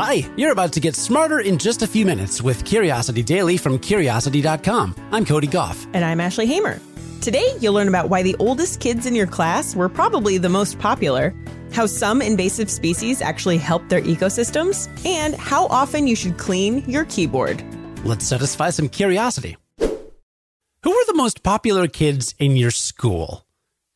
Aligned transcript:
Hi, 0.00 0.30
you're 0.36 0.52
about 0.52 0.74
to 0.74 0.80
get 0.80 0.94
smarter 0.94 1.40
in 1.40 1.58
just 1.58 1.82
a 1.82 1.86
few 1.88 2.06
minutes 2.06 2.40
with 2.40 2.64
Curiosity 2.64 3.20
Daily 3.20 3.56
from 3.56 3.80
Curiosity.com. 3.80 4.94
I'm 5.10 5.24
Cody 5.24 5.48
Gough. 5.48 5.88
And 5.92 6.04
I'm 6.04 6.20
Ashley 6.20 6.46
Hamer. 6.46 6.78
Today, 7.20 7.48
you'll 7.58 7.74
learn 7.74 7.88
about 7.88 8.08
why 8.08 8.22
the 8.22 8.36
oldest 8.38 8.78
kids 8.78 9.06
in 9.06 9.16
your 9.16 9.26
class 9.26 9.74
were 9.74 9.88
probably 9.88 10.38
the 10.38 10.48
most 10.48 10.78
popular, 10.78 11.34
how 11.72 11.86
some 11.86 12.22
invasive 12.22 12.70
species 12.70 13.20
actually 13.20 13.58
help 13.58 13.88
their 13.88 14.00
ecosystems, 14.02 14.88
and 15.04 15.34
how 15.34 15.66
often 15.66 16.06
you 16.06 16.14
should 16.14 16.38
clean 16.38 16.88
your 16.88 17.04
keyboard. 17.06 17.60
Let's 18.04 18.24
satisfy 18.24 18.70
some 18.70 18.88
curiosity. 18.88 19.56
Who 19.80 20.90
were 20.90 21.06
the 21.08 21.14
most 21.16 21.42
popular 21.42 21.88
kids 21.88 22.36
in 22.38 22.54
your 22.54 22.70
school? 22.70 23.44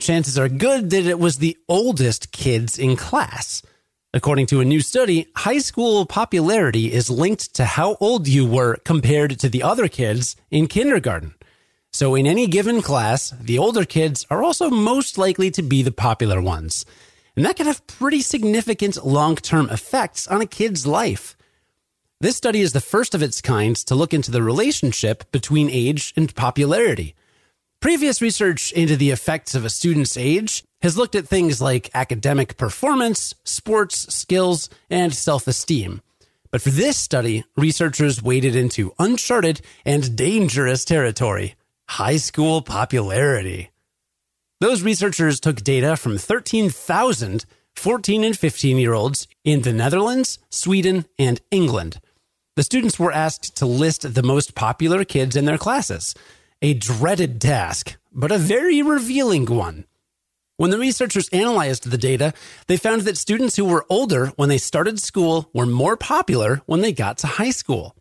Chances 0.00 0.37
are 0.37 0.48
good 0.48 0.91
that 0.91 1.07
it 1.07 1.21
was 1.21 1.37
the 1.39 1.57
oldest 1.69 2.32
kids 2.32 2.77
in 2.77 2.96
class. 2.96 3.62
According 4.14 4.44
to 4.48 4.60
a 4.60 4.64
new 4.66 4.82
study, 4.82 5.28
high 5.36 5.58
school 5.58 6.04
popularity 6.04 6.92
is 6.92 7.09
linked 7.09 7.55
to 7.55 7.64
how 7.64 7.96
old 7.98 8.28
you 8.28 8.45
were 8.45 8.77
compared 8.84 9.38
to 9.38 9.48
the 9.48 9.62
other 9.62 9.88
kids 9.88 10.37
in 10.50 10.66
kindergarten. 10.66 11.34
So, 11.92 12.14
in 12.14 12.27
any 12.27 12.46
given 12.46 12.82
class, 12.82 13.30
the 13.40 13.56
older 13.56 13.87
kids 13.87 14.27
are 14.28 14.42
also 14.42 14.68
most 14.68 15.16
likely 15.16 15.51
to 15.52 15.62
be 15.62 15.82
the 15.82 15.92
popular 15.92 16.42
ones. 16.42 16.84
And 17.37 17.46
that 17.46 17.56
can 17.56 17.66
have 17.66 17.87
pretty 17.87 18.20
significant 18.20 19.02
long 19.02 19.37
term 19.37 19.70
effects 19.70 20.26
on 20.26 20.42
a 20.42 20.46
kid's 20.46 20.87
life. 20.87 21.34
This 22.20 22.37
study 22.37 22.60
is 22.60 22.74
the 22.74 22.80
first 22.82 23.15
of 23.15 23.23
its 23.23 23.40
kind 23.40 23.74
to 23.76 23.95
look 23.95 24.12
into 24.12 24.30
the 24.30 24.42
relationship 24.42 25.24
between 25.32 25.70
age 25.70 26.12
and 26.18 26.34
popularity. 26.34 27.15
Previous 27.82 28.22
research 28.22 28.70
into 28.70 28.96
the 28.96 29.10
effects 29.10 29.56
of 29.56 29.64
a 29.64 29.68
student's 29.68 30.16
age 30.16 30.62
has 30.82 30.96
looked 30.96 31.16
at 31.16 31.27
things 31.27 31.60
like 31.60 31.90
academic 31.95 32.56
performance, 32.56 33.34
sports 33.42 34.14
skills, 34.14 34.70
and 34.88 35.12
self 35.12 35.48
esteem. 35.48 36.00
But 36.52 36.62
for 36.62 36.70
this 36.70 36.96
study, 36.96 37.42
researchers 37.56 38.23
waded 38.23 38.54
into 38.54 38.95
uncharted 39.01 39.62
and 39.84 40.15
dangerous 40.15 40.84
territory 40.84 41.57
high 41.88 42.18
school 42.18 42.62
popularity. 42.62 43.73
Those 44.60 44.82
researchers 44.82 45.40
took 45.40 45.57
data 45.57 45.96
from 45.96 46.18
13,000 46.18 47.45
14 47.74 48.23
and 48.23 48.38
15 48.38 48.76
year 48.76 48.92
olds 48.92 49.26
in 49.42 49.62
the 49.62 49.73
Netherlands, 49.73 50.38
Sweden, 50.51 51.07
and 51.18 51.40
England. 51.51 51.98
The 52.54 52.62
students 52.62 53.01
were 53.01 53.10
asked 53.10 53.57
to 53.57 53.66
list 53.66 54.14
the 54.14 54.23
most 54.23 54.54
popular 54.54 55.04
kids 55.04 55.35
in 55.35 55.46
their 55.46 55.59
classes, 55.59 56.14
a 56.63 56.74
dreaded 56.74 57.41
task, 57.41 57.96
but 58.13 58.30
a 58.30 58.38
very 58.38 58.82
revealing 58.82 59.46
one. 59.46 59.85
When 60.57 60.71
the 60.71 60.79
researchers 60.79 61.29
analyzed 61.30 61.91
the 61.91 61.99
data, 61.99 62.32
they 62.69 62.77
found 62.77 63.02
that 63.02 63.19
students 63.19 63.57
who 63.57 63.65
were 63.65 63.85
older 63.88 64.28
when 64.37 64.49
they 64.49 64.59
started 64.59 65.00
school 65.00 65.50
were 65.53 65.66
more 65.66 65.97
popular 65.97 66.62
when 66.66 66.81
they 66.81 66.93
got 66.93 67.19
to 67.19 67.27
high 67.27 67.50
school. 67.50 67.97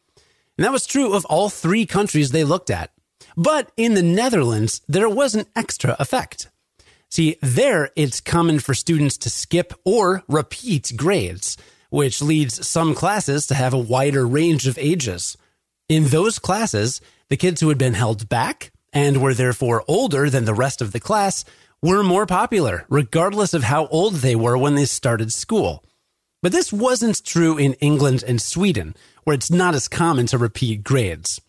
And 0.57 0.65
that 0.65 0.71
was 0.71 0.85
true 0.85 1.13
of 1.13 1.25
all 1.25 1.49
three 1.49 1.87
countries 1.87 2.29
they 2.29 2.43
looked 2.43 2.69
at. 2.69 2.91
But 3.35 3.71
in 3.77 3.95
the 3.95 4.03
Netherlands, 4.03 4.81
there 4.87 5.09
was 5.09 5.33
an 5.33 5.47
extra 5.55 5.95
effect. 5.97 6.49
See, 7.09 7.37
there 7.41 7.89
it's 7.95 8.21
common 8.21 8.59
for 8.59 8.75
students 8.75 9.17
to 9.19 9.29
skip 9.31 9.73
or 9.83 10.23
repeat 10.27 10.91
grades, 10.95 11.57
which 11.89 12.21
leads 12.21 12.67
some 12.67 12.93
classes 12.93 13.47
to 13.47 13.55
have 13.55 13.73
a 13.73 13.79
wider 13.79 14.27
range 14.27 14.67
of 14.67 14.77
ages. 14.77 15.35
In 15.89 16.05
those 16.05 16.37
classes, 16.37 17.01
the 17.31 17.37
kids 17.37 17.61
who 17.61 17.69
had 17.69 17.77
been 17.77 17.93
held 17.93 18.27
back 18.27 18.73
and 18.91 19.21
were 19.21 19.33
therefore 19.33 19.85
older 19.87 20.29
than 20.29 20.43
the 20.43 20.53
rest 20.53 20.81
of 20.81 20.91
the 20.91 20.99
class 20.99 21.45
were 21.81 22.03
more 22.03 22.25
popular, 22.25 22.85
regardless 22.89 23.53
of 23.53 23.63
how 23.63 23.87
old 23.87 24.15
they 24.15 24.35
were 24.35 24.57
when 24.57 24.75
they 24.75 24.83
started 24.83 25.31
school. 25.31 25.81
But 26.41 26.51
this 26.51 26.73
wasn't 26.73 27.23
true 27.23 27.57
in 27.57 27.75
England 27.75 28.21
and 28.27 28.41
Sweden, 28.41 28.97
where 29.23 29.33
it's 29.33 29.49
not 29.49 29.75
as 29.75 29.87
common 29.87 30.25
to 30.25 30.37
repeat 30.37 30.83
grades. 30.83 31.39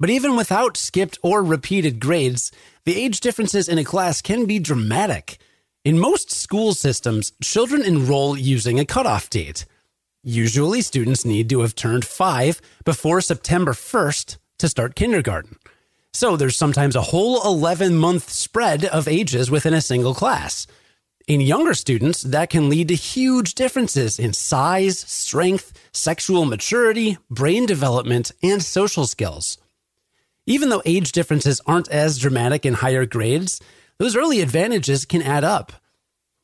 But 0.00 0.08
even 0.08 0.36
without 0.36 0.78
skipped 0.78 1.18
or 1.22 1.44
repeated 1.44 2.00
grades, 2.00 2.50
the 2.86 2.96
age 2.96 3.20
differences 3.20 3.68
in 3.68 3.76
a 3.76 3.84
class 3.84 4.22
can 4.22 4.46
be 4.46 4.58
dramatic. 4.58 5.36
In 5.84 5.98
most 5.98 6.30
school 6.30 6.72
systems, 6.72 7.32
children 7.42 7.82
enroll 7.82 8.38
using 8.38 8.80
a 8.80 8.86
cutoff 8.86 9.28
date. 9.28 9.66
Usually, 10.22 10.80
students 10.80 11.26
need 11.26 11.50
to 11.50 11.60
have 11.60 11.74
turned 11.74 12.06
five 12.06 12.62
before 12.86 13.20
September 13.20 13.74
1st 13.74 14.38
to 14.58 14.68
start 14.68 14.94
kindergarten. 14.94 15.56
So 16.12 16.36
there's 16.36 16.56
sometimes 16.56 16.94
a 16.94 17.02
whole 17.02 17.42
11 17.44 17.96
month 17.96 18.30
spread 18.30 18.84
of 18.84 19.08
ages 19.08 19.50
within 19.50 19.74
a 19.74 19.80
single 19.80 20.14
class. 20.14 20.66
In 21.26 21.40
younger 21.40 21.74
students, 21.74 22.22
that 22.22 22.50
can 22.50 22.68
lead 22.68 22.88
to 22.88 22.94
huge 22.94 23.54
differences 23.54 24.18
in 24.18 24.32
size, 24.34 24.98
strength, 24.98 25.72
sexual 25.92 26.44
maturity, 26.44 27.16
brain 27.30 27.64
development, 27.64 28.30
and 28.42 28.62
social 28.62 29.06
skills. 29.06 29.58
Even 30.46 30.68
though 30.68 30.82
age 30.84 31.12
differences 31.12 31.62
aren't 31.66 31.88
as 31.88 32.18
dramatic 32.18 32.66
in 32.66 32.74
higher 32.74 33.06
grades, 33.06 33.60
those 33.98 34.16
early 34.16 34.42
advantages 34.42 35.06
can 35.06 35.22
add 35.22 35.44
up. 35.44 35.72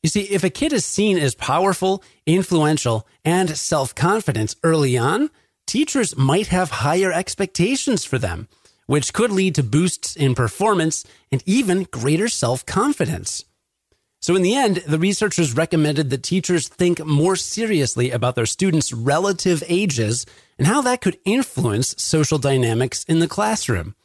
You 0.01 0.09
see, 0.09 0.21
if 0.21 0.43
a 0.43 0.49
kid 0.49 0.73
is 0.73 0.83
seen 0.83 1.19
as 1.19 1.35
powerful, 1.35 2.03
influential, 2.25 3.07
and 3.23 3.55
self 3.55 3.93
confident 3.93 4.55
early 4.63 4.97
on, 4.97 5.29
teachers 5.71 6.17
might 6.17 6.47
have 6.47 6.69
higher 6.69 7.11
expectations 7.11 8.03
for 8.03 8.19
them 8.19 8.47
which 8.91 9.13
could 9.13 9.31
lead 9.31 9.55
to 9.55 9.63
boosts 9.63 10.17
in 10.17 10.35
performance 10.35 11.05
and 11.31 11.41
even 11.45 11.87
greater 11.91 12.27
self 12.27 12.65
confidence. 12.65 13.45
So, 14.19 14.35
in 14.35 14.41
the 14.41 14.53
end, 14.53 14.83
the 14.85 14.99
researchers 14.99 15.55
recommended 15.55 16.09
that 16.09 16.23
teachers 16.23 16.67
think 16.67 17.03
more 17.05 17.37
seriously 17.37 18.11
about 18.11 18.35
their 18.35 18.45
students' 18.45 18.91
relative 18.91 19.63
ages 19.69 20.25
and 20.57 20.67
how 20.67 20.81
that 20.81 20.99
could 20.99 21.17
influence 21.23 21.95
social 22.03 22.37
dynamics 22.37 23.05
in 23.05 23.19
the 23.19 23.29
classroom. 23.29 23.95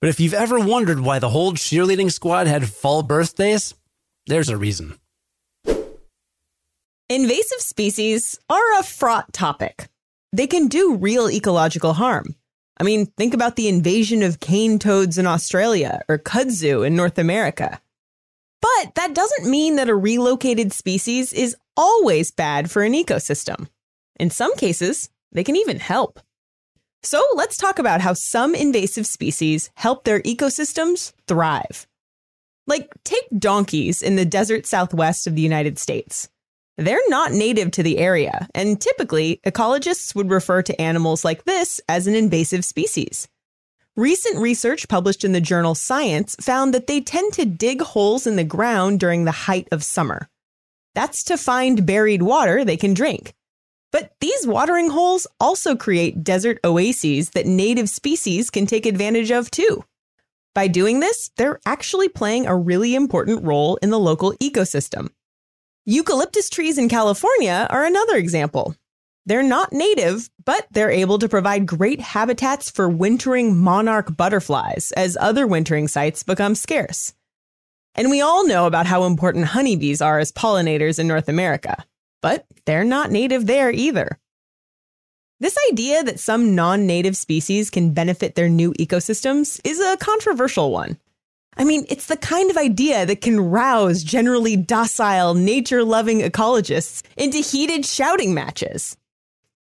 But 0.00 0.10
if 0.10 0.20
you've 0.20 0.32
ever 0.32 0.60
wondered 0.60 1.00
why 1.00 1.18
the 1.18 1.30
whole 1.30 1.54
cheerleading 1.54 2.12
squad 2.12 2.46
had 2.46 2.68
fall 2.68 3.02
birthdays, 3.02 3.74
there's 4.28 4.48
a 4.48 4.56
reason. 4.56 4.96
Invasive 7.08 7.60
species 7.60 8.38
are 8.48 8.78
a 8.78 8.84
fraught 8.84 9.32
topic. 9.32 9.89
They 10.32 10.46
can 10.46 10.68
do 10.68 10.96
real 10.96 11.28
ecological 11.28 11.94
harm. 11.94 12.36
I 12.78 12.82
mean, 12.82 13.06
think 13.06 13.34
about 13.34 13.56
the 13.56 13.68
invasion 13.68 14.22
of 14.22 14.40
cane 14.40 14.78
toads 14.78 15.18
in 15.18 15.26
Australia 15.26 16.00
or 16.08 16.18
kudzu 16.18 16.86
in 16.86 16.96
North 16.96 17.18
America. 17.18 17.80
But 18.62 18.94
that 18.94 19.14
doesn't 19.14 19.50
mean 19.50 19.76
that 19.76 19.88
a 19.88 19.94
relocated 19.94 20.72
species 20.72 21.32
is 21.32 21.56
always 21.76 22.30
bad 22.30 22.70
for 22.70 22.82
an 22.82 22.92
ecosystem. 22.92 23.68
In 24.18 24.30
some 24.30 24.54
cases, 24.56 25.10
they 25.32 25.44
can 25.44 25.56
even 25.56 25.78
help. 25.78 26.20
So 27.02 27.22
let's 27.34 27.56
talk 27.56 27.78
about 27.78 28.00
how 28.00 28.12
some 28.12 28.54
invasive 28.54 29.06
species 29.06 29.70
help 29.74 30.04
their 30.04 30.20
ecosystems 30.20 31.12
thrive. 31.26 31.86
Like, 32.66 32.90
take 33.04 33.26
donkeys 33.36 34.02
in 34.02 34.16
the 34.16 34.26
desert 34.26 34.66
southwest 34.66 35.26
of 35.26 35.34
the 35.34 35.42
United 35.42 35.78
States. 35.78 36.28
They're 36.80 36.98
not 37.08 37.32
native 37.32 37.72
to 37.72 37.82
the 37.82 37.98
area, 37.98 38.48
and 38.54 38.80
typically, 38.80 39.38
ecologists 39.44 40.14
would 40.14 40.30
refer 40.30 40.62
to 40.62 40.80
animals 40.80 41.26
like 41.26 41.44
this 41.44 41.78
as 41.90 42.06
an 42.06 42.14
invasive 42.14 42.64
species. 42.64 43.28
Recent 43.96 44.38
research 44.38 44.88
published 44.88 45.22
in 45.22 45.32
the 45.32 45.42
journal 45.42 45.74
Science 45.74 46.36
found 46.40 46.72
that 46.72 46.86
they 46.86 47.02
tend 47.02 47.34
to 47.34 47.44
dig 47.44 47.82
holes 47.82 48.26
in 48.26 48.36
the 48.36 48.44
ground 48.44 48.98
during 48.98 49.26
the 49.26 49.30
height 49.30 49.68
of 49.70 49.84
summer. 49.84 50.30
That's 50.94 51.22
to 51.24 51.36
find 51.36 51.84
buried 51.84 52.22
water 52.22 52.64
they 52.64 52.78
can 52.78 52.94
drink. 52.94 53.34
But 53.92 54.14
these 54.22 54.46
watering 54.46 54.88
holes 54.88 55.26
also 55.38 55.76
create 55.76 56.24
desert 56.24 56.60
oases 56.64 57.28
that 57.30 57.44
native 57.44 57.90
species 57.90 58.48
can 58.48 58.64
take 58.64 58.86
advantage 58.86 59.30
of 59.30 59.50
too. 59.50 59.84
By 60.54 60.66
doing 60.66 61.00
this, 61.00 61.30
they're 61.36 61.60
actually 61.66 62.08
playing 62.08 62.46
a 62.46 62.56
really 62.56 62.94
important 62.94 63.44
role 63.44 63.76
in 63.82 63.90
the 63.90 63.98
local 63.98 64.32
ecosystem. 64.40 65.10
Eucalyptus 65.90 66.48
trees 66.48 66.78
in 66.78 66.88
California 66.88 67.66
are 67.68 67.84
another 67.84 68.14
example. 68.14 68.76
They're 69.26 69.42
not 69.42 69.72
native, 69.72 70.30
but 70.44 70.68
they're 70.70 70.88
able 70.88 71.18
to 71.18 71.28
provide 71.28 71.66
great 71.66 72.00
habitats 72.00 72.70
for 72.70 72.88
wintering 72.88 73.56
monarch 73.56 74.16
butterflies 74.16 74.92
as 74.92 75.18
other 75.20 75.48
wintering 75.48 75.88
sites 75.88 76.22
become 76.22 76.54
scarce. 76.54 77.12
And 77.96 78.08
we 78.08 78.20
all 78.20 78.46
know 78.46 78.66
about 78.66 78.86
how 78.86 79.02
important 79.02 79.46
honeybees 79.46 80.00
are 80.00 80.20
as 80.20 80.30
pollinators 80.30 81.00
in 81.00 81.08
North 81.08 81.28
America, 81.28 81.84
but 82.22 82.46
they're 82.66 82.84
not 82.84 83.10
native 83.10 83.48
there 83.48 83.72
either. 83.72 84.20
This 85.40 85.58
idea 85.72 86.04
that 86.04 86.20
some 86.20 86.54
non 86.54 86.86
native 86.86 87.16
species 87.16 87.68
can 87.68 87.94
benefit 87.94 88.36
their 88.36 88.48
new 88.48 88.72
ecosystems 88.74 89.60
is 89.64 89.80
a 89.80 89.96
controversial 89.96 90.70
one. 90.70 91.00
I 91.60 91.64
mean, 91.64 91.84
it's 91.90 92.06
the 92.06 92.16
kind 92.16 92.50
of 92.50 92.56
idea 92.56 93.04
that 93.04 93.20
can 93.20 93.38
rouse 93.38 94.02
generally 94.02 94.56
docile, 94.56 95.34
nature 95.34 95.84
loving 95.84 96.20
ecologists 96.20 97.02
into 97.18 97.36
heated 97.36 97.84
shouting 97.84 98.32
matches. 98.32 98.96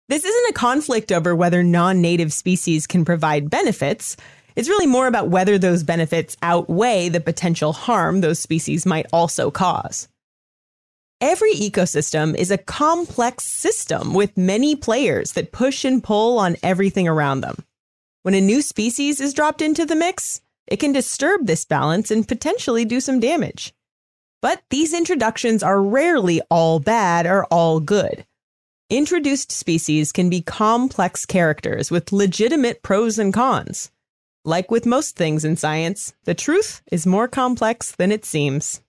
This 0.07 0.23
isn't 0.23 0.49
a 0.49 0.53
conflict 0.53 1.11
over 1.11 1.35
whether 1.35 1.61
non 1.61 1.99
native 1.99 2.31
species 2.31 2.87
can 2.87 3.03
provide 3.03 3.49
benefits. 3.49 4.15
It's 4.55 4.69
really 4.69 4.87
more 4.87 5.07
about 5.07 5.27
whether 5.27 5.57
those 5.57 5.83
benefits 5.83 6.37
outweigh 6.41 7.09
the 7.09 7.19
potential 7.19 7.73
harm 7.73 8.21
those 8.21 8.39
species 8.39 8.85
might 8.85 9.07
also 9.11 9.51
cause. 9.51 10.07
Every 11.19 11.51
ecosystem 11.51 12.33
is 12.33 12.49
a 12.49 12.57
complex 12.57 13.43
system 13.43 14.13
with 14.13 14.37
many 14.37 14.73
players 14.77 15.33
that 15.33 15.51
push 15.51 15.83
and 15.83 16.01
pull 16.01 16.39
on 16.39 16.55
everything 16.63 17.09
around 17.09 17.41
them. 17.41 17.57
When 18.23 18.35
a 18.35 18.39
new 18.39 18.61
species 18.61 19.19
is 19.19 19.33
dropped 19.33 19.61
into 19.61 19.85
the 19.85 19.97
mix, 19.97 20.39
it 20.69 20.79
can 20.79 20.93
disturb 20.93 21.45
this 21.45 21.65
balance 21.65 22.11
and 22.11 22.27
potentially 22.27 22.85
do 22.85 23.01
some 23.01 23.19
damage. 23.19 23.73
But 24.41 24.61
these 24.69 24.93
introductions 24.93 25.63
are 25.63 25.81
rarely 25.81 26.41
all 26.49 26.79
bad 26.79 27.25
or 27.25 27.45
all 27.45 27.79
good. 27.79 28.25
Introduced 28.89 29.51
species 29.51 30.11
can 30.11 30.29
be 30.29 30.41
complex 30.41 31.25
characters 31.25 31.91
with 31.91 32.11
legitimate 32.11 32.81
pros 32.81 33.19
and 33.19 33.33
cons. 33.33 33.91
Like 34.45 34.71
with 34.71 34.85
most 34.85 35.15
things 35.15 35.43
in 35.43 35.57
science, 35.57 36.13
the 36.23 36.33
truth 36.33 36.81
is 36.91 37.05
more 37.05 37.27
complex 37.27 37.91
than 37.91 38.11
it 38.11 38.23
seems. 38.23 38.81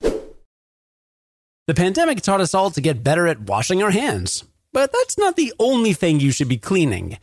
The 0.00 1.74
pandemic 1.74 2.20
taught 2.20 2.40
us 2.40 2.54
all 2.54 2.70
to 2.72 2.80
get 2.80 3.04
better 3.04 3.26
at 3.26 3.40
washing 3.40 3.82
our 3.82 3.90
hands. 3.92 4.44
But 4.72 4.92
that's 4.92 5.18
not 5.18 5.36
the 5.36 5.52
only 5.58 5.92
thing 5.92 6.20
you 6.20 6.32
should 6.32 6.48
be 6.48 6.58
cleaning. 6.58 7.18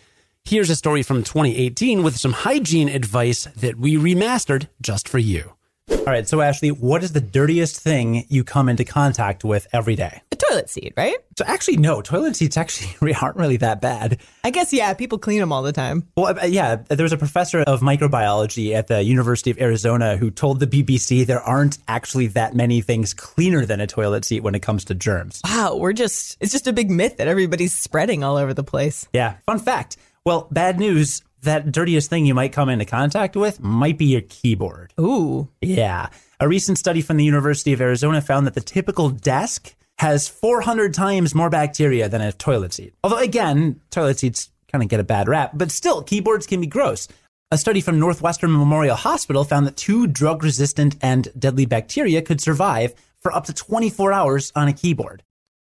Here's 0.48 0.70
a 0.70 0.78
story 0.78 1.04
from 1.04 1.24
2018 1.24 2.04
with 2.04 2.16
some 2.16 2.32
hygiene 2.32 2.88
advice 2.88 3.50
that 3.58 3.76
we 3.76 3.98
remastered 3.98 4.70
just 4.82 5.10
for 5.10 5.18
you. 5.18 5.52
All 5.90 6.06
right, 6.06 6.26
so 6.26 6.40
Ashley, 6.40 6.72
what 6.72 7.04
is 7.04 7.12
the 7.12 7.20
dirtiest 7.20 7.82
thing 7.82 8.24
you 8.30 8.46
come 8.46 8.70
into 8.70 8.86
contact 8.86 9.44
with 9.44 9.68
every 9.74 9.98
day? 9.98 10.22
A 10.32 10.38
toilet 10.38 10.70
seat, 10.70 10.94
right? 10.96 11.18
So 11.38 11.44
actually, 11.46 11.76
no, 11.76 12.02
toilet 12.02 12.38
seats 12.38 12.56
actually 12.56 13.14
aren't 13.22 13.36
really 13.36 13.58
that 13.58 13.82
bad. 13.82 14.22
I 14.46 14.52
guess, 14.52 14.72
yeah, 14.72 14.94
people 14.94 15.18
clean 15.18 15.42
them 15.42 15.52
all 15.52 15.64
the 15.64 15.74
time. 15.74 16.08
Well, 16.16 16.40
uh, 16.40 16.46
yeah, 16.46 16.78
there 16.78 17.04
was 17.04 17.12
a 17.12 17.18
professor 17.18 17.60
of 17.64 17.82
microbiology 17.82 18.74
at 18.74 18.88
the 18.88 19.04
University 19.04 19.52
of 19.52 19.60
Arizona 19.60 20.16
who 20.16 20.32
told 20.32 20.62
the 20.62 20.68
BBC 20.68 21.26
there 21.26 21.42
aren't 21.42 21.78
actually 21.90 22.28
that 22.28 22.56
many 22.56 22.80
things 22.80 23.14
cleaner 23.14 23.66
than 23.66 23.82
a 23.82 23.88
toilet 23.88 24.24
seat 24.24 24.44
when 24.44 24.56
it 24.56 24.62
comes 24.62 24.86
to 24.86 24.96
germs. 24.96 25.42
Wow, 25.44 25.76
we're 25.76 25.92
just, 25.92 26.38
it's 26.40 26.54
just 26.54 26.68
a 26.68 26.74
big 26.74 26.90
myth 26.90 27.18
that 27.18 27.28
everybody's 27.28 27.74
spreading 27.74 28.24
all 28.24 28.38
over 28.38 28.54
the 28.54 28.64
place. 28.64 29.10
Yeah, 29.12 29.36
fun 29.46 29.60
fact. 29.60 29.98
Well, 30.28 30.50
bad 30.52 30.78
news 30.78 31.22
that 31.44 31.72
dirtiest 31.72 32.10
thing 32.10 32.26
you 32.26 32.34
might 32.34 32.52
come 32.52 32.68
into 32.68 32.84
contact 32.84 33.38
with 33.38 33.62
might 33.62 33.98
be 33.98 34.08
your 34.08 34.20
keyboard. 34.20 34.94
Ooh. 35.00 35.48
Yeah. 35.62 36.10
A 36.42 36.50
recent 36.50 36.78
study 36.78 37.00
from 37.00 37.16
the 37.16 37.24
University 37.24 37.72
of 37.72 37.80
Arizona 37.80 38.20
found 38.20 38.46
that 38.46 38.54
the 38.54 38.60
typical 38.60 39.10
desk 39.10 39.74
has 40.00 40.28
400 40.28 40.94
times 40.94 41.34
more 41.34 41.50
bacteria 41.50 42.10
than 42.10 42.20
a 42.20 42.34
toilet 42.34 42.74
seat. 42.74 42.94
Although, 43.06 43.20
again, 43.20 43.80
toilet 43.90 44.20
seats 44.20 44.52
kind 44.70 44.84
of 44.84 44.90
get 44.90 45.00
a 45.00 45.06
bad 45.06 45.30
rap, 45.30 45.52
but 45.54 45.72
still, 45.72 46.04
keyboards 46.04 46.46
can 46.46 46.60
be 46.60 46.68
gross. 46.68 47.08
A 47.50 47.58
study 47.58 47.80
from 47.80 47.98
Northwestern 47.98 48.52
Memorial 48.52 48.98
Hospital 48.98 49.46
found 49.46 49.66
that 49.66 49.78
two 49.78 50.08
drug 50.08 50.44
resistant 50.44 50.98
and 51.02 51.30
deadly 51.40 51.66
bacteria 51.66 52.22
could 52.22 52.42
survive 52.42 52.94
for 53.22 53.34
up 53.34 53.46
to 53.46 53.54
24 53.54 54.12
hours 54.12 54.52
on 54.58 54.68
a 54.68 54.74
keyboard. 54.74 55.24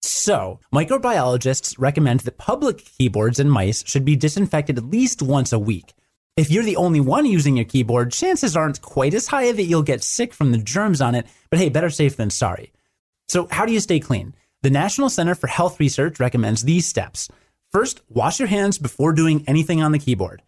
So, 0.05 0.59
microbiologists 0.71 1.75
recommend 1.79 2.19
that 2.21 2.37
public 2.37 2.77
keyboards 2.77 3.39
and 3.39 3.51
mice 3.51 3.83
should 3.87 4.05
be 4.05 4.15
disinfected 4.15 4.77
at 4.77 4.85
least 4.85 5.23
once 5.23 5.51
a 5.51 5.57
week. 5.57 5.95
If 6.37 6.51
you're 6.51 6.63
the 6.63 6.75
only 6.75 6.99
one 6.99 7.25
using 7.25 7.55
your 7.55 7.65
keyboard, 7.65 8.11
chances 8.11 8.55
aren't 8.55 8.83
quite 8.83 9.15
as 9.15 9.27
high 9.27 9.51
that 9.51 9.63
you'll 9.63 9.81
get 9.81 10.03
sick 10.03 10.31
from 10.31 10.51
the 10.51 10.59
germs 10.59 11.01
on 11.01 11.15
it, 11.15 11.25
but 11.49 11.57
hey, 11.57 11.69
better 11.69 11.89
safe 11.89 12.17
than 12.17 12.29
sorry. 12.29 12.71
So, 13.27 13.47
how 13.49 13.65
do 13.65 13.73
you 13.73 13.79
stay 13.79 13.99
clean? 13.99 14.35
The 14.61 14.69
National 14.69 15.09
Center 15.09 15.33
for 15.33 15.47
Health 15.47 15.79
Research 15.79 16.19
recommends 16.19 16.63
these 16.63 16.85
steps. 16.85 17.27
First, 17.71 18.01
wash 18.07 18.39
your 18.39 18.47
hands 18.47 18.77
before 18.77 19.11
doing 19.11 19.43
anything 19.47 19.81
on 19.81 19.91
the 19.91 19.99
keyboard. 19.99 20.43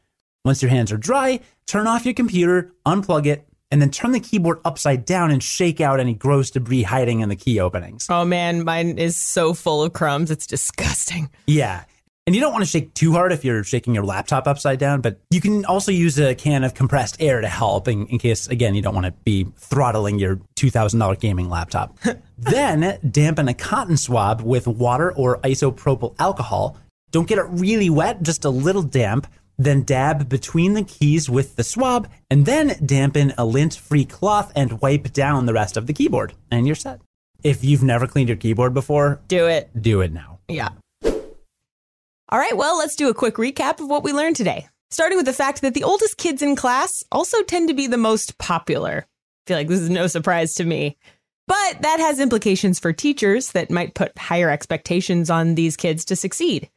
Once 0.45 0.61
your 0.61 0.69
hands 0.69 0.91
are 0.91 0.97
dry, 0.97 1.39
turn 1.65 1.87
off 1.87 2.05
your 2.05 2.13
computer, 2.13 2.73
unplug 2.85 3.25
it, 3.25 3.47
and 3.71 3.81
then 3.81 3.89
turn 3.89 4.11
the 4.11 4.19
keyboard 4.19 4.59
upside 4.65 5.05
down 5.05 5.31
and 5.31 5.43
shake 5.43 5.81
out 5.81 5.99
any 5.99 6.13
gross 6.13 6.51
debris 6.51 6.83
hiding 6.83 7.19
in 7.19 7.29
the 7.29 7.35
key 7.35 7.59
openings. 7.59 8.07
Oh 8.09 8.25
man, 8.25 8.63
mine 8.63 8.97
is 8.97 9.17
so 9.17 9.53
full 9.53 9.83
of 9.83 9.93
crumbs. 9.93 10.31
It's 10.31 10.47
disgusting. 10.47 11.29
Yeah. 11.47 11.85
And 12.25 12.35
you 12.35 12.41
don't 12.41 12.51
want 12.51 12.65
to 12.65 12.69
shake 12.69 12.93
too 12.93 13.13
hard 13.13 13.31
if 13.31 13.45
you're 13.45 13.63
shaking 13.63 13.95
your 13.95 14.03
laptop 14.03 14.47
upside 14.47 14.79
down, 14.79 14.99
but 14.99 15.17
you 15.31 15.39
can 15.39 15.63
also 15.63 15.93
use 15.93 16.19
a 16.19 16.35
can 16.35 16.65
of 16.65 16.73
compressed 16.73 17.15
air 17.21 17.39
to 17.39 17.47
help 17.47 17.87
in, 17.87 18.05
in 18.07 18.17
case, 18.19 18.47
again, 18.47 18.75
you 18.75 18.81
don't 18.81 18.93
want 18.93 19.05
to 19.05 19.13
be 19.23 19.47
throttling 19.57 20.19
your 20.19 20.35
$2,000 20.57 21.19
gaming 21.21 21.49
laptop. 21.49 21.97
then 22.37 22.99
dampen 23.09 23.47
a 23.47 23.53
cotton 23.53 23.95
swab 23.95 24.41
with 24.41 24.67
water 24.67 25.13
or 25.13 25.39
isopropyl 25.39 26.15
alcohol. 26.19 26.75
Don't 27.11 27.29
get 27.29 27.37
it 27.37 27.45
really 27.47 27.89
wet, 27.89 28.21
just 28.23 28.43
a 28.43 28.49
little 28.49 28.83
damp. 28.83 29.25
Then 29.57 29.83
dab 29.83 30.29
between 30.29 30.73
the 30.73 30.83
keys 30.83 31.29
with 31.29 31.55
the 31.55 31.63
swab, 31.63 32.09
and 32.29 32.45
then 32.45 32.75
dampen 32.85 33.33
a 33.37 33.45
lint 33.45 33.73
free 33.75 34.05
cloth 34.05 34.51
and 34.55 34.79
wipe 34.81 35.11
down 35.13 35.45
the 35.45 35.53
rest 35.53 35.77
of 35.77 35.87
the 35.87 35.93
keyboard, 35.93 36.33
and 36.51 36.67
you're 36.67 36.75
set. 36.75 37.01
If 37.43 37.63
you've 37.63 37.83
never 37.83 38.07
cleaned 38.07 38.29
your 38.29 38.37
keyboard 38.37 38.73
before, 38.73 39.21
Do 39.27 39.47
it. 39.47 39.69
do 39.79 40.01
it 40.01 40.11
now. 40.11 40.39
Yeah. 40.47 40.69
All 42.29 42.39
right, 42.39 42.57
well, 42.57 42.77
let's 42.77 42.95
do 42.95 43.09
a 43.09 43.13
quick 43.13 43.35
recap 43.35 43.79
of 43.79 43.87
what 43.87 44.03
we 44.03 44.11
learned 44.11 44.35
today. 44.35 44.67
Starting 44.91 45.17
with 45.17 45.25
the 45.25 45.33
fact 45.33 45.61
that 45.61 45.73
the 45.73 45.83
oldest 45.83 46.17
kids 46.17 46.41
in 46.41 46.55
class 46.55 47.03
also 47.11 47.41
tend 47.43 47.67
to 47.69 47.73
be 47.73 47.87
the 47.87 47.97
most 47.97 48.37
popular. 48.37 49.05
I 49.07 49.49
feel 49.49 49.57
like 49.57 49.67
this 49.67 49.79
is 49.79 49.89
no 49.89 50.07
surprise 50.07 50.53
to 50.55 50.65
me. 50.65 50.97
But 51.47 51.81
that 51.81 51.99
has 52.01 52.19
implications 52.19 52.79
for 52.79 52.91
teachers 52.91 53.53
that 53.53 53.71
might 53.71 53.95
put 53.95 54.17
higher 54.17 54.49
expectations 54.49 55.29
on 55.29 55.55
these 55.55 55.77
kids 55.77 56.03
to 56.05 56.15
succeed. 56.17 56.69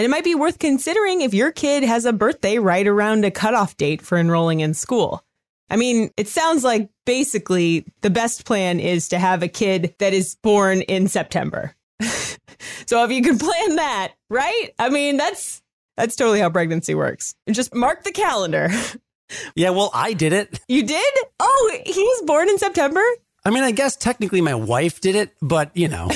And 0.00 0.06
it 0.06 0.08
might 0.08 0.24
be 0.24 0.34
worth 0.34 0.58
considering 0.58 1.20
if 1.20 1.34
your 1.34 1.52
kid 1.52 1.82
has 1.82 2.06
a 2.06 2.12
birthday 2.14 2.56
right 2.56 2.86
around 2.86 3.26
a 3.26 3.30
cutoff 3.30 3.76
date 3.76 4.00
for 4.00 4.16
enrolling 4.16 4.60
in 4.60 4.72
school. 4.72 5.22
I 5.68 5.76
mean, 5.76 6.10
it 6.16 6.26
sounds 6.26 6.64
like 6.64 6.88
basically 7.04 7.84
the 8.00 8.08
best 8.08 8.46
plan 8.46 8.80
is 8.80 9.08
to 9.08 9.18
have 9.18 9.42
a 9.42 9.46
kid 9.46 9.94
that 9.98 10.14
is 10.14 10.36
born 10.36 10.80
in 10.80 11.06
September. 11.06 11.74
so 12.00 13.04
if 13.04 13.10
you 13.10 13.20
can 13.20 13.38
plan 13.38 13.76
that, 13.76 14.14
right? 14.30 14.70
I 14.78 14.88
mean, 14.88 15.18
that's 15.18 15.60
that's 15.98 16.16
totally 16.16 16.40
how 16.40 16.48
pregnancy 16.48 16.94
works. 16.94 17.34
And 17.46 17.54
just 17.54 17.74
mark 17.74 18.02
the 18.02 18.12
calendar. 18.12 18.70
Yeah, 19.54 19.70
well, 19.70 19.90
I 19.94 20.14
did 20.14 20.32
it. 20.32 20.58
You 20.68 20.82
did? 20.82 21.14
Oh, 21.38 21.78
he 21.84 22.02
was 22.02 22.22
born 22.26 22.48
in 22.48 22.56
September? 22.58 23.02
I 23.44 23.50
mean, 23.50 23.64
I 23.64 23.70
guess 23.70 23.96
technically 23.96 24.40
my 24.40 24.54
wife 24.54 25.00
did 25.02 25.14
it, 25.14 25.34
but 25.42 25.76
you 25.76 25.88
know. 25.88 26.10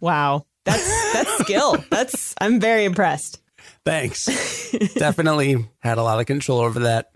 Wow. 0.00 0.46
That's 0.68 1.12
that's 1.12 1.38
skill. 1.38 1.84
That's 1.90 2.34
I'm 2.40 2.60
very 2.60 2.84
impressed. 2.84 3.40
Thanks. 3.84 4.26
Definitely 4.94 5.66
had 5.78 5.98
a 5.98 6.02
lot 6.02 6.20
of 6.20 6.26
control 6.26 6.60
over 6.60 6.80
that. 6.80 7.10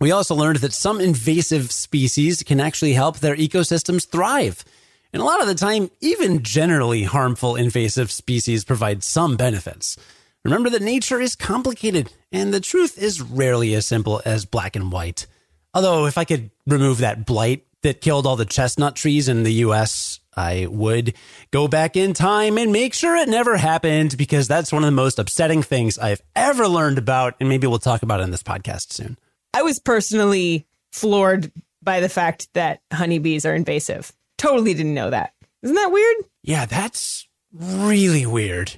We 0.00 0.10
also 0.10 0.34
learned 0.34 0.58
that 0.58 0.72
some 0.72 1.00
invasive 1.00 1.70
species 1.72 2.42
can 2.42 2.60
actually 2.60 2.92
help 2.92 3.18
their 3.18 3.36
ecosystems 3.36 4.06
thrive. 4.06 4.64
And 5.12 5.22
a 5.22 5.24
lot 5.24 5.40
of 5.40 5.46
the 5.46 5.54
time, 5.54 5.90
even 6.00 6.42
generally 6.42 7.04
harmful 7.04 7.56
invasive 7.56 8.10
species 8.10 8.64
provide 8.64 9.04
some 9.04 9.36
benefits. 9.36 9.96
Remember 10.44 10.70
that 10.70 10.82
nature 10.82 11.20
is 11.20 11.36
complicated, 11.36 12.12
and 12.32 12.52
the 12.52 12.60
truth 12.60 12.98
is 12.98 13.20
rarely 13.20 13.74
as 13.74 13.86
simple 13.86 14.20
as 14.24 14.44
black 14.44 14.74
and 14.74 14.90
white. 14.90 15.26
Although, 15.72 16.06
if 16.06 16.18
I 16.18 16.24
could 16.24 16.50
remove 16.66 16.98
that 16.98 17.24
blight 17.24 17.64
that 17.82 18.00
killed 18.00 18.26
all 18.26 18.36
the 18.36 18.44
chestnut 18.44 18.96
trees 18.96 19.28
in 19.28 19.44
the 19.44 19.52
US, 19.66 20.18
I 20.36 20.66
would 20.66 21.14
go 21.50 21.68
back 21.68 21.96
in 21.96 22.14
time 22.14 22.58
and 22.58 22.72
make 22.72 22.94
sure 22.94 23.16
it 23.16 23.28
never 23.28 23.56
happened 23.56 24.16
because 24.16 24.48
that's 24.48 24.72
one 24.72 24.82
of 24.82 24.86
the 24.86 24.92
most 24.92 25.18
upsetting 25.18 25.62
things 25.62 25.98
I've 25.98 26.22
ever 26.34 26.68
learned 26.68 26.98
about. 26.98 27.34
And 27.40 27.48
maybe 27.48 27.66
we'll 27.66 27.78
talk 27.78 28.02
about 28.02 28.20
it 28.20 28.24
in 28.24 28.30
this 28.30 28.42
podcast 28.42 28.92
soon. 28.92 29.18
I 29.54 29.62
was 29.62 29.78
personally 29.78 30.66
floored 30.90 31.52
by 31.82 32.00
the 32.00 32.08
fact 32.08 32.48
that 32.54 32.80
honeybees 32.92 33.44
are 33.44 33.54
invasive. 33.54 34.12
Totally 34.38 34.74
didn't 34.74 34.94
know 34.94 35.10
that. 35.10 35.34
Isn't 35.62 35.76
that 35.76 35.92
weird? 35.92 36.16
Yeah, 36.42 36.66
that's 36.66 37.28
really 37.52 38.26
weird. 38.26 38.72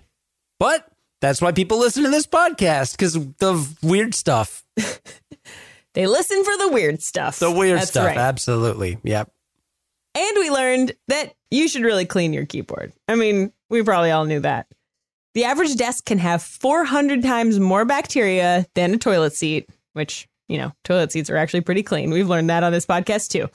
But 0.58 0.86
that's 1.20 1.40
why 1.40 1.52
people 1.52 1.78
listen 1.78 2.02
to 2.02 2.10
this 2.10 2.26
podcast 2.26 2.92
because 2.92 3.14
the 3.14 3.68
weird 3.82 4.14
stuff. 4.14 4.64
They 5.94 6.08
listen 6.08 6.42
for 6.44 6.56
the 6.56 6.68
weird 6.68 7.02
stuff. 7.02 7.38
The 7.38 7.50
weird 7.50 7.78
That's 7.78 7.90
stuff. 7.90 8.06
right. 8.06 8.16
Absolutely. 8.16 8.98
Yep. 9.04 9.30
And 10.14 10.38
we 10.38 10.50
learned 10.50 10.92
that 11.08 11.34
you 11.50 11.68
should 11.68 11.82
really 11.82 12.06
clean 12.06 12.32
your 12.32 12.46
keyboard. 12.46 12.92
I 13.08 13.16
mean, 13.16 13.52
we 13.70 13.82
probably 13.82 14.10
all 14.10 14.24
knew 14.24 14.40
that. 14.40 14.66
The 15.34 15.44
average 15.44 15.74
desk 15.74 16.04
can 16.04 16.18
have 16.18 16.42
400 16.42 17.22
times 17.22 17.58
more 17.58 17.84
bacteria 17.84 18.66
than 18.74 18.94
a 18.94 18.98
toilet 18.98 19.32
seat, 19.34 19.68
which, 19.92 20.28
you 20.48 20.58
know, 20.58 20.72
toilet 20.84 21.10
seats 21.10 21.28
are 21.28 21.36
actually 21.36 21.62
pretty 21.62 21.82
clean. 21.82 22.10
We've 22.10 22.28
learned 22.28 22.50
that 22.50 22.62
on 22.62 22.70
this 22.70 22.86
podcast 22.86 23.30
too. 23.30 23.48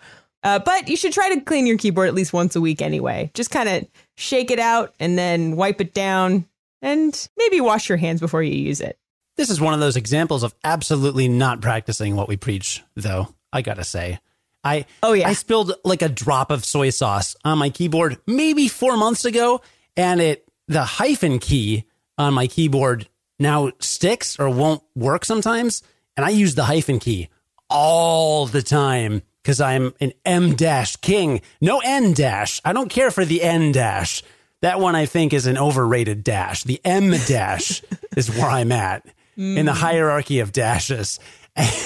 Uh, 0.44 0.60
but 0.60 0.88
you 0.88 0.96
should 0.96 1.14
try 1.14 1.34
to 1.34 1.42
clean 1.42 1.66
your 1.66 1.78
keyboard 1.78 2.08
at 2.08 2.14
least 2.14 2.34
once 2.34 2.56
a 2.56 2.62
week 2.62 2.82
anyway. 2.82 3.32
Just 3.34 3.52
kind 3.52 3.70
of 3.70 3.88
shake 4.18 4.52
it 4.52 4.60
out 4.60 4.94
and 5.00 5.18
then 5.18 5.56
wipe 5.56 5.80
it 5.80 5.94
down 5.94 6.46
and 6.82 7.30
maybe 7.38 7.62
wash 7.62 7.90
your 7.90 7.98
hands 7.98 8.20
before 8.20 8.44
you 8.44 8.56
use 8.58 8.82
it. 8.82 8.98
This 9.38 9.50
is 9.50 9.62
one 9.62 9.74
of 9.74 9.80
those 9.80 9.96
examples 9.96 10.44
of 10.44 10.54
absolutely 10.66 11.30
not 11.30 11.62
practicing 11.62 12.16
what 12.16 12.28
we 12.28 12.36
preach, 12.36 12.84
though, 12.96 13.34
I 13.54 13.62
gotta 13.62 13.86
say. 13.86 14.20
I 14.64 14.86
Oh, 15.04 15.14
yeah. 15.14 15.30
I 15.30 15.34
spilled 15.34 15.74
like 15.84 16.02
a 16.02 16.10
drop 16.10 16.52
of 16.52 16.66
soy 16.66 16.90
sauce 16.90 17.36
on 17.44 17.58
my 17.58 17.70
keyboard 17.70 18.18
maybe 18.28 18.68
four 18.68 18.98
months 18.98 19.26
ago, 19.26 19.62
and 19.96 20.22
it 20.22 20.48
the 20.68 20.84
hyphen 20.84 21.40
key 21.40 21.86
on 22.18 22.34
my 22.34 22.48
keyboard 22.48 23.08
now 23.40 23.72
sticks 23.80 24.40
or 24.40 24.50
won't 24.50 24.84
work 24.96 25.26
sometimes. 25.26 25.82
And 26.18 26.26
I 26.26 26.30
use 26.30 26.56
the 26.56 26.66
hyphen 26.66 27.00
key 27.00 27.30
all 27.70 28.46
the 28.46 28.62
time 28.62 29.22
because 29.42 29.62
I'm 29.62 29.94
an 30.02 30.14
em 30.26 30.56
dash 30.56 30.98
king. 30.98 31.42
No 31.62 31.80
en 31.80 32.14
dash. 32.14 32.62
I 32.66 32.74
don't 32.74 32.90
care 32.90 33.12
for 33.12 33.26
the 33.26 33.42
en 33.42 33.72
dash. 33.72 34.22
That 34.62 34.80
one 34.80 34.96
I 34.96 35.06
think 35.06 35.32
is 35.32 35.48
an 35.48 35.58
overrated 35.58 36.24
dash. 36.24 36.64
The 36.64 36.82
em 36.84 37.12
dash 37.12 37.82
is 38.18 38.30
where 38.30 38.50
I'm 38.50 38.72
at 38.72 39.06
in 39.38 39.66
the 39.66 39.72
mm. 39.72 39.78
hierarchy 39.78 40.40
of 40.40 40.52
dashes. 40.52 41.20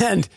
And 0.01 0.27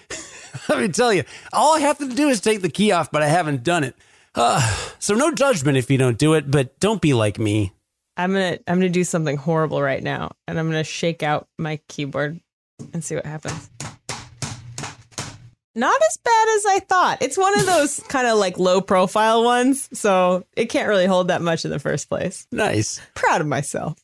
let 0.68 0.80
me 0.80 0.88
tell 0.88 1.12
you, 1.12 1.24
all 1.52 1.76
I 1.76 1.80
have 1.80 1.98
to 1.98 2.08
do 2.08 2.28
is 2.28 2.40
take 2.40 2.62
the 2.62 2.68
key 2.68 2.92
off, 2.92 3.10
but 3.10 3.22
I 3.22 3.28
haven't 3.28 3.62
done 3.64 3.84
it. 3.84 3.94
Uh, 4.34 4.60
so 4.98 5.14
no 5.14 5.32
judgment 5.32 5.78
if 5.78 5.90
you 5.90 5.98
don't 5.98 6.18
do 6.18 6.34
it, 6.34 6.50
but 6.50 6.78
don't 6.80 7.00
be 7.00 7.14
like 7.14 7.38
me. 7.38 7.72
I'm 8.16 8.32
gonna 8.32 8.58
I'm 8.66 8.78
gonna 8.78 8.88
do 8.88 9.04
something 9.04 9.36
horrible 9.36 9.82
right 9.82 10.02
now, 10.02 10.32
and 10.48 10.58
I'm 10.58 10.66
gonna 10.66 10.84
shake 10.84 11.22
out 11.22 11.48
my 11.58 11.80
keyboard 11.88 12.40
and 12.92 13.04
see 13.04 13.14
what 13.14 13.26
happens. 13.26 13.70
Not 15.74 16.00
as 16.08 16.16
bad 16.24 16.48
as 16.56 16.66
I 16.66 16.80
thought. 16.80 17.18
It's 17.20 17.36
one 17.36 17.58
of 17.60 17.66
those 17.66 18.00
kind 18.08 18.26
of 18.26 18.38
like 18.38 18.58
low 18.58 18.80
profile 18.80 19.44
ones, 19.44 19.90
so 19.92 20.46
it 20.56 20.70
can't 20.70 20.88
really 20.88 21.04
hold 21.04 21.28
that 21.28 21.42
much 21.42 21.66
in 21.66 21.70
the 21.70 21.78
first 21.78 22.08
place. 22.08 22.46
Nice. 22.50 22.98
Proud 23.14 23.42
of 23.42 23.46
myself. 23.46 24.02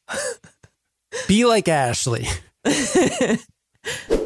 Be 1.29 1.47
like 1.47 1.69
Ashley. 1.69 2.27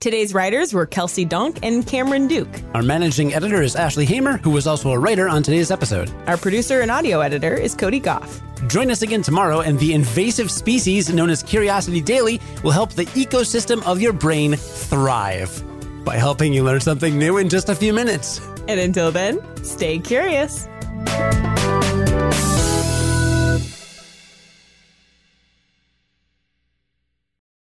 Today's 0.00 0.32
writers 0.32 0.72
were 0.72 0.86
Kelsey 0.86 1.26
Donk 1.26 1.58
and 1.62 1.86
Cameron 1.86 2.26
Duke. 2.26 2.48
Our 2.72 2.82
managing 2.82 3.34
editor 3.34 3.60
is 3.60 3.76
Ashley 3.76 4.06
Hamer, 4.06 4.38
who 4.38 4.48
was 4.48 4.66
also 4.66 4.92
a 4.92 4.98
writer 4.98 5.28
on 5.28 5.42
today's 5.42 5.70
episode. 5.70 6.10
Our 6.26 6.38
producer 6.38 6.80
and 6.80 6.90
audio 6.90 7.20
editor 7.20 7.52
is 7.52 7.74
Cody 7.74 8.00
Gough. 8.00 8.40
Join 8.66 8.90
us 8.90 9.02
again 9.02 9.20
tomorrow, 9.20 9.60
and 9.60 9.78
the 9.78 9.92
invasive 9.92 10.50
species 10.50 11.12
known 11.12 11.28
as 11.28 11.42
Curiosity 11.42 12.00
Daily 12.00 12.40
will 12.64 12.70
help 12.70 12.94
the 12.94 13.04
ecosystem 13.08 13.86
of 13.86 14.00
your 14.00 14.14
brain 14.14 14.54
thrive 14.56 15.62
by 16.02 16.16
helping 16.16 16.54
you 16.54 16.64
learn 16.64 16.80
something 16.80 17.18
new 17.18 17.36
in 17.36 17.50
just 17.50 17.68
a 17.68 17.74
few 17.74 17.92
minutes. 17.92 18.40
And 18.68 18.80
until 18.80 19.12
then, 19.12 19.38
stay 19.62 19.98
curious. 19.98 20.66